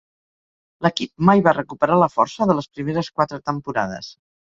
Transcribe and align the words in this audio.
L'equip 0.85 1.11
mai 1.29 1.43
va 1.47 1.53
recuperar 1.57 1.97
la 2.03 2.07
força 2.13 2.47
de 2.53 2.55
les 2.61 2.69
primeres 2.79 3.11
quatre 3.21 3.41
temporades. 3.51 4.09